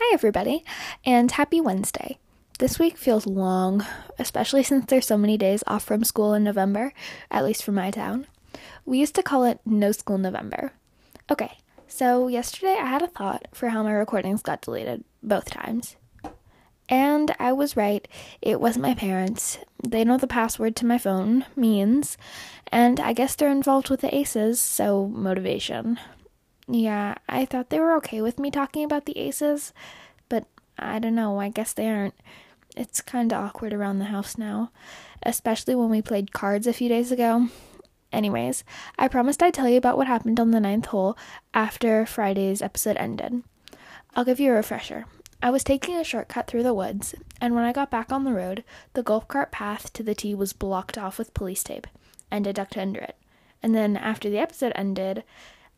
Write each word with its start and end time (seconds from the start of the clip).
Hi, 0.00 0.14
everybody, 0.14 0.64
and 1.04 1.28
happy 1.28 1.60
Wednesday. 1.60 2.18
This 2.60 2.78
week 2.78 2.96
feels 2.96 3.26
long, 3.26 3.84
especially 4.16 4.62
since 4.62 4.86
there's 4.86 5.08
so 5.08 5.18
many 5.18 5.36
days 5.36 5.64
off 5.66 5.82
from 5.82 6.04
school 6.04 6.34
in 6.34 6.44
November, 6.44 6.92
at 7.32 7.44
least 7.44 7.64
for 7.64 7.72
my 7.72 7.90
town. 7.90 8.28
We 8.84 9.00
used 9.00 9.16
to 9.16 9.24
call 9.24 9.42
it 9.42 9.58
No 9.66 9.90
School 9.90 10.16
November. 10.16 10.70
Okay, 11.28 11.58
so 11.88 12.28
yesterday 12.28 12.76
I 12.78 12.86
had 12.86 13.02
a 13.02 13.08
thought 13.08 13.48
for 13.52 13.70
how 13.70 13.82
my 13.82 13.90
recordings 13.90 14.40
got 14.40 14.60
deleted, 14.60 15.02
both 15.20 15.50
times. 15.50 15.96
And 16.88 17.34
I 17.40 17.52
was 17.52 17.76
right, 17.76 18.06
it 18.40 18.60
wasn't 18.60 18.84
my 18.84 18.94
parents. 18.94 19.58
They 19.82 20.04
know 20.04 20.16
the 20.16 20.28
password 20.28 20.76
to 20.76 20.86
my 20.86 20.98
phone, 20.98 21.44
means, 21.56 22.16
and 22.70 23.00
I 23.00 23.14
guess 23.14 23.34
they're 23.34 23.50
involved 23.50 23.90
with 23.90 24.02
the 24.02 24.14
ACEs, 24.14 24.60
so 24.60 25.08
motivation. 25.08 25.98
Yeah, 26.70 27.14
I 27.28 27.46
thought 27.46 27.70
they 27.70 27.80
were 27.80 27.96
okay 27.96 28.20
with 28.20 28.38
me 28.38 28.50
talking 28.50 28.84
about 28.84 29.06
the 29.06 29.18
aces, 29.18 29.72
but 30.28 30.44
I 30.78 30.98
don't 30.98 31.14
know, 31.14 31.40
I 31.40 31.48
guess 31.48 31.72
they 31.72 31.88
aren't. 31.88 32.14
It's 32.76 33.00
kind 33.00 33.32
of 33.32 33.42
awkward 33.42 33.72
around 33.72 33.98
the 33.98 34.06
house 34.06 34.36
now, 34.36 34.70
especially 35.22 35.74
when 35.74 35.88
we 35.88 36.02
played 36.02 36.32
cards 36.32 36.66
a 36.66 36.74
few 36.74 36.88
days 36.88 37.10
ago. 37.10 37.48
Anyways, 38.12 38.64
I 38.98 39.08
promised 39.08 39.42
I'd 39.42 39.54
tell 39.54 39.68
you 39.68 39.78
about 39.78 39.96
what 39.96 40.06
happened 40.06 40.38
on 40.38 40.50
the 40.50 40.60
ninth 40.60 40.86
hole 40.86 41.16
after 41.54 42.04
Friday's 42.04 42.62
episode 42.62 42.96
ended. 42.98 43.42
I'll 44.14 44.24
give 44.24 44.40
you 44.40 44.52
a 44.52 44.56
refresher. 44.56 45.06
I 45.42 45.50
was 45.50 45.64
taking 45.64 45.96
a 45.96 46.04
shortcut 46.04 46.46
through 46.46 46.64
the 46.64 46.74
woods, 46.74 47.14
and 47.40 47.54
when 47.54 47.64
I 47.64 47.72
got 47.72 47.90
back 47.90 48.12
on 48.12 48.24
the 48.24 48.32
road, 48.32 48.64
the 48.92 49.02
golf 49.02 49.26
cart 49.28 49.52
path 49.52 49.92
to 49.94 50.02
the 50.02 50.14
tee 50.14 50.34
was 50.34 50.52
blocked 50.52 50.98
off 50.98 51.18
with 51.18 51.34
police 51.34 51.62
tape, 51.62 51.86
and 52.30 52.46
I 52.46 52.52
ducked 52.52 52.76
under 52.76 53.00
it. 53.00 53.16
And 53.62 53.74
then 53.74 53.96
after 53.96 54.28
the 54.28 54.38
episode 54.38 54.72
ended, 54.74 55.24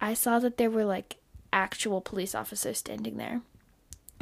I 0.01 0.15
saw 0.15 0.39
that 0.39 0.56
there 0.56 0.70
were 0.70 0.84
like 0.84 1.17
actual 1.53 2.01
police 2.01 2.34
officers 2.34 2.79
standing 2.79 3.17
there. 3.17 3.43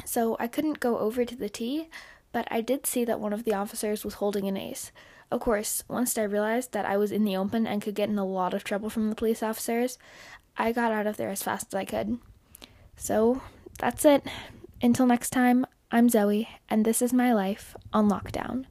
So 0.05 0.35
I 0.39 0.47
couldn't 0.47 0.79
go 0.79 0.97
over 0.99 1.25
to 1.25 1.35
the 1.35 1.49
tee, 1.49 1.89
but 2.31 2.47
I 2.51 2.61
did 2.61 2.85
see 2.85 3.05
that 3.05 3.19
one 3.19 3.33
of 3.33 3.43
the 3.43 3.53
officers 3.53 4.03
was 4.03 4.15
holding 4.15 4.47
an 4.47 4.57
ace. 4.57 4.91
Of 5.31 5.41
course, 5.41 5.83
once 5.87 6.17
I 6.17 6.23
realized 6.23 6.71
that 6.71 6.85
I 6.85 6.97
was 6.97 7.11
in 7.11 7.23
the 7.23 7.37
open 7.37 7.67
and 7.67 7.81
could 7.81 7.95
get 7.95 8.09
in 8.09 8.17
a 8.17 8.25
lot 8.25 8.53
of 8.53 8.63
trouble 8.63 8.89
from 8.89 9.09
the 9.09 9.15
police 9.15 9.43
officers, 9.43 9.97
I 10.57 10.71
got 10.71 10.91
out 10.91 11.07
of 11.07 11.17
there 11.17 11.29
as 11.29 11.43
fast 11.43 11.67
as 11.67 11.75
I 11.75 11.85
could. 11.85 12.17
So 12.95 13.41
that's 13.77 14.05
it. 14.05 14.23
Until 14.81 15.05
next 15.05 15.29
time, 15.29 15.65
I'm 15.91 16.09
Zoe, 16.09 16.49
and 16.69 16.83
this 16.83 17.01
is 17.01 17.13
my 17.13 17.33
life 17.33 17.75
on 17.93 18.09
lockdown. 18.09 18.65